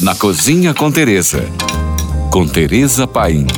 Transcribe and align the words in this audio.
Na 0.00 0.14
Cozinha 0.14 0.72
com 0.72 0.92
Tereza. 0.92 1.44
Com 2.30 2.46
Tereza 2.46 3.04
Paim. 3.04 3.48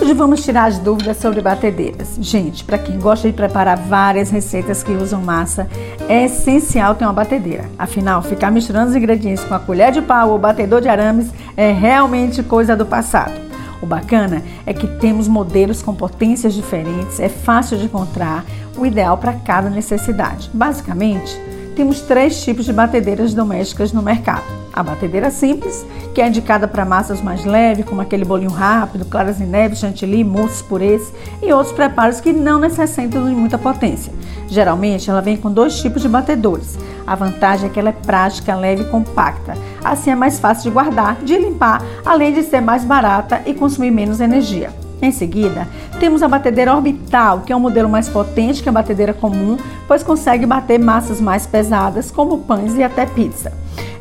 Hoje 0.00 0.14
vamos 0.14 0.42
tirar 0.42 0.64
as 0.64 0.78
dúvidas 0.78 1.18
sobre 1.18 1.42
batedeiras. 1.42 2.16
Gente, 2.18 2.64
para 2.64 2.78
quem 2.78 2.98
gosta 2.98 3.28
de 3.28 3.34
preparar 3.34 3.76
várias 3.76 4.30
receitas 4.30 4.82
que 4.82 4.92
usam 4.92 5.20
massa, 5.20 5.68
é 6.08 6.24
essencial 6.24 6.94
ter 6.94 7.04
uma 7.04 7.12
batedeira. 7.12 7.68
Afinal, 7.78 8.22
ficar 8.22 8.50
misturando 8.50 8.88
os 8.88 8.96
ingredientes 8.96 9.44
com 9.44 9.52
a 9.52 9.58
colher 9.58 9.92
de 9.92 10.00
pau 10.00 10.30
ou 10.30 10.38
batedor 10.38 10.80
de 10.80 10.88
arames 10.88 11.30
é 11.54 11.72
realmente 11.72 12.42
coisa 12.42 12.74
do 12.74 12.86
passado. 12.86 13.38
O 13.82 13.84
bacana 13.84 14.42
é 14.64 14.72
que 14.72 14.86
temos 14.86 15.28
modelos 15.28 15.82
com 15.82 15.94
potências 15.94 16.54
diferentes, 16.54 17.20
é 17.20 17.28
fácil 17.28 17.76
de 17.76 17.84
encontrar, 17.84 18.46
o 18.78 18.86
ideal 18.86 19.18
para 19.18 19.34
cada 19.34 19.68
necessidade. 19.68 20.50
Basicamente, 20.54 21.38
temos 21.76 22.00
três 22.00 22.42
tipos 22.42 22.64
de 22.64 22.72
batedeiras 22.72 23.34
domésticas 23.34 23.92
no 23.92 24.02
mercado 24.02 24.66
a 24.76 24.82
batedeira 24.82 25.30
simples, 25.30 25.86
que 26.14 26.20
é 26.20 26.28
indicada 26.28 26.68
para 26.68 26.84
massas 26.84 27.22
mais 27.22 27.46
leves, 27.46 27.86
como 27.86 28.02
aquele 28.02 28.26
bolinho 28.26 28.50
rápido, 28.50 29.06
claras 29.06 29.40
em 29.40 29.46
neve, 29.46 29.74
chantilly, 29.74 30.22
mousses, 30.22 30.60
purês 30.60 31.10
e 31.42 31.50
outros 31.50 31.74
preparos 31.74 32.20
que 32.20 32.30
não 32.30 32.58
necessitam 32.58 33.26
de 33.26 33.34
muita 33.34 33.56
potência. 33.56 34.12
Geralmente, 34.46 35.08
ela 35.08 35.22
vem 35.22 35.38
com 35.38 35.50
dois 35.50 35.80
tipos 35.80 36.02
de 36.02 36.08
batedores. 36.10 36.78
A 37.06 37.14
vantagem 37.14 37.70
é 37.70 37.72
que 37.72 37.80
ela 37.80 37.88
é 37.88 37.92
prática, 37.92 38.54
leve 38.54 38.82
e 38.82 38.90
compacta. 38.90 39.54
Assim 39.82 40.10
é 40.10 40.14
mais 40.14 40.38
fácil 40.38 40.64
de 40.64 40.70
guardar, 40.70 41.16
de 41.24 41.38
limpar, 41.38 41.82
além 42.04 42.34
de 42.34 42.42
ser 42.42 42.60
mais 42.60 42.84
barata 42.84 43.40
e 43.46 43.54
consumir 43.54 43.90
menos 43.90 44.20
energia. 44.20 44.70
Em 45.00 45.12
seguida, 45.12 45.68
temos 46.00 46.22
a 46.22 46.28
batedeira 46.28 46.74
orbital, 46.74 47.40
que 47.40 47.52
é 47.52 47.56
um 47.56 47.60
modelo 47.60 47.88
mais 47.88 48.08
potente 48.08 48.62
que 48.62 48.68
a 48.68 48.72
batedeira 48.72 49.12
comum, 49.12 49.58
pois 49.86 50.02
consegue 50.02 50.46
bater 50.46 50.78
massas 50.78 51.20
mais 51.20 51.46
pesadas, 51.46 52.10
como 52.10 52.38
pães 52.38 52.74
e 52.76 52.82
até 52.82 53.04
pizza. 53.04 53.52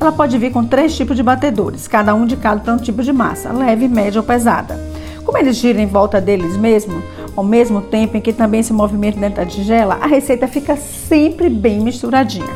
Ela 0.00 0.12
pode 0.12 0.38
vir 0.38 0.52
com 0.52 0.64
três 0.64 0.96
tipos 0.96 1.16
de 1.16 1.22
batedores, 1.22 1.88
cada 1.88 2.14
um 2.14 2.24
indicado 2.24 2.60
para 2.60 2.74
um 2.74 2.76
tipo 2.76 3.02
de 3.02 3.12
massa, 3.12 3.52
leve, 3.52 3.88
média 3.88 4.20
ou 4.20 4.26
pesada. 4.26 4.78
Como 5.24 5.38
eles 5.38 5.56
giram 5.56 5.80
em 5.80 5.86
volta 5.86 6.20
deles 6.20 6.56
mesmos, 6.56 7.02
ao 7.34 7.42
mesmo 7.42 7.80
tempo 7.80 8.16
em 8.16 8.20
que 8.20 8.32
também 8.32 8.62
se 8.62 8.72
movimenta 8.72 9.18
dentro 9.18 9.36
da 9.36 9.46
tigela, 9.46 9.98
a 10.00 10.06
receita 10.06 10.46
fica 10.46 10.76
sempre 10.76 11.48
bem 11.48 11.80
misturadinha. 11.80 12.52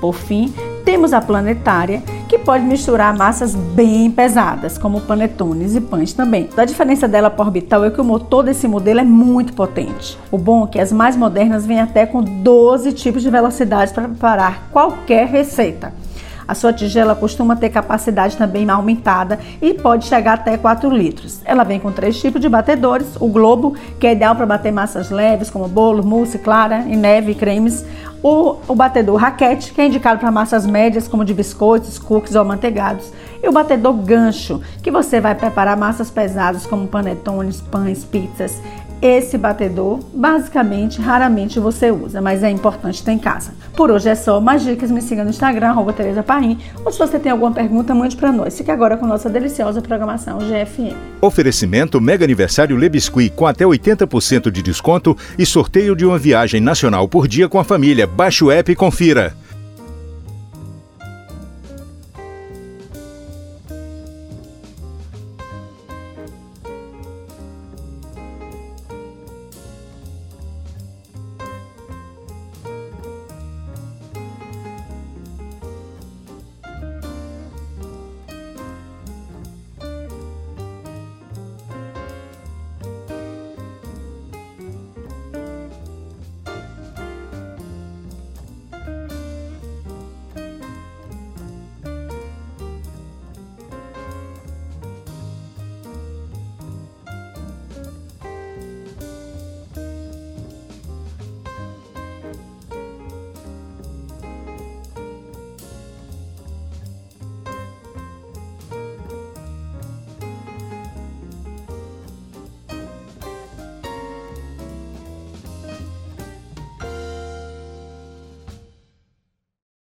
Por 0.00 0.14
fim, 0.14 0.52
temos 0.84 1.12
a 1.12 1.20
planetária, 1.20 2.02
que 2.28 2.38
pode 2.38 2.64
misturar 2.64 3.16
massas 3.16 3.54
bem 3.54 4.10
pesadas, 4.10 4.76
como 4.76 5.00
panetones 5.00 5.76
e 5.76 5.80
pães 5.80 6.12
também. 6.12 6.48
A 6.56 6.64
diferença 6.64 7.06
dela 7.06 7.30
para 7.30 7.44
orbital 7.44 7.84
é 7.84 7.90
que 7.90 8.00
o 8.00 8.04
motor 8.04 8.42
desse 8.42 8.66
modelo 8.66 9.00
é 9.00 9.04
muito 9.04 9.52
potente. 9.52 10.18
O 10.30 10.38
bom 10.38 10.64
é 10.64 10.66
que 10.66 10.80
as 10.80 10.92
mais 10.92 11.16
modernas 11.16 11.64
vêm 11.64 11.80
até 11.80 12.04
com 12.04 12.22
12 12.22 12.92
tipos 12.92 13.22
de 13.22 13.30
velocidade 13.30 13.92
para 13.92 14.08
preparar 14.08 14.68
qualquer 14.72 15.28
receita. 15.28 15.92
A 16.48 16.54
sua 16.54 16.72
tigela 16.72 17.14
costuma 17.14 17.56
ter 17.56 17.70
capacidade 17.70 18.36
também 18.36 18.68
aumentada 18.70 19.38
e 19.60 19.74
pode 19.74 20.06
chegar 20.06 20.34
até 20.34 20.56
4 20.56 20.88
litros. 20.90 21.40
Ela 21.44 21.64
vem 21.64 21.80
com 21.80 21.90
três 21.90 22.20
tipos 22.20 22.40
de 22.40 22.48
batedores: 22.48 23.16
o 23.18 23.26
globo, 23.26 23.74
que 23.98 24.06
é 24.06 24.12
ideal 24.12 24.36
para 24.36 24.46
bater 24.46 24.72
massas 24.72 25.10
leves, 25.10 25.50
como 25.50 25.66
bolo, 25.66 26.04
mousse, 26.04 26.38
clara 26.38 26.84
e 26.86 26.96
neve 26.96 27.34
cremes. 27.34 27.84
O, 28.22 28.56
o 28.66 28.74
batedor 28.74 29.16
raquete, 29.16 29.72
que 29.72 29.80
é 29.80 29.86
indicado 29.86 30.18
para 30.18 30.30
massas 30.30 30.66
médias, 30.66 31.06
como 31.06 31.24
de 31.24 31.34
biscoitos, 31.34 31.98
cookies 31.98 32.34
ou 32.34 32.44
manteigados. 32.44 33.12
E 33.42 33.48
o 33.48 33.52
batedor 33.52 33.92
gancho, 33.94 34.60
que 34.82 34.90
você 34.90 35.20
vai 35.20 35.34
preparar 35.34 35.76
massas 35.76 36.10
pesadas, 36.10 36.66
como 36.66 36.88
panetones, 36.88 37.60
pães, 37.60 38.04
pizzas 38.04 38.60
esse 39.00 39.36
batedor, 39.36 40.00
basicamente, 40.14 41.00
raramente 41.00 41.60
você 41.60 41.90
usa, 41.90 42.20
mas 42.20 42.42
é 42.42 42.50
importante 42.50 43.02
ter 43.02 43.12
em 43.12 43.18
casa. 43.18 43.52
Por 43.74 43.90
hoje 43.90 44.08
é 44.08 44.14
só. 44.14 44.40
Mais 44.40 44.62
dicas, 44.62 44.90
me 44.90 45.02
siga 45.02 45.22
no 45.22 45.30
Instagram, 45.30 45.68
arroba 45.68 45.92
Tereza 45.92 46.22
Paim. 46.22 46.58
Ou 46.84 46.90
se 46.90 46.98
você 46.98 47.18
tem 47.18 47.30
alguma 47.30 47.52
pergunta, 47.52 47.94
mande 47.94 48.16
para 48.16 48.32
nós. 48.32 48.56
Fique 48.56 48.70
agora 48.70 48.96
com 48.96 49.06
nossa 49.06 49.28
deliciosa 49.28 49.82
programação 49.82 50.38
GFM. 50.38 50.96
Oferecimento 51.20 52.00
Mega 52.00 52.24
Aniversário 52.24 52.76
Le 52.76 52.88
Biscuit 52.88 53.30
com 53.30 53.46
até 53.46 53.64
80% 53.64 54.50
de 54.50 54.62
desconto 54.62 55.16
e 55.38 55.44
sorteio 55.44 55.94
de 55.94 56.06
uma 56.06 56.18
viagem 56.18 56.60
nacional 56.60 57.06
por 57.06 57.28
dia 57.28 57.48
com 57.48 57.58
a 57.58 57.64
família. 57.64 58.05
Baixe 58.14 58.44
o 58.44 58.50
app 58.50 58.70
e 58.70 58.76
confira. 58.76 59.34